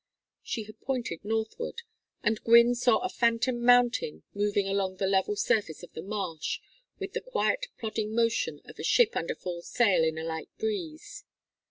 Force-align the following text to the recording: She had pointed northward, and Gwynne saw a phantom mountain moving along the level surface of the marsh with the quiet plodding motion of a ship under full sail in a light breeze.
She 0.41 0.63
had 0.63 0.81
pointed 0.81 1.23
northward, 1.23 1.83
and 2.23 2.43
Gwynne 2.43 2.73
saw 2.73 3.01
a 3.01 3.07
phantom 3.07 3.63
mountain 3.63 4.23
moving 4.33 4.67
along 4.67 4.95
the 4.97 5.05
level 5.05 5.35
surface 5.35 5.83
of 5.83 5.93
the 5.93 6.01
marsh 6.01 6.59
with 6.97 7.13
the 7.13 7.21
quiet 7.21 7.67
plodding 7.77 8.15
motion 8.15 8.61
of 8.65 8.79
a 8.79 8.83
ship 8.83 9.15
under 9.15 9.35
full 9.35 9.61
sail 9.61 10.03
in 10.03 10.17
a 10.17 10.23
light 10.23 10.49
breeze. 10.57 11.23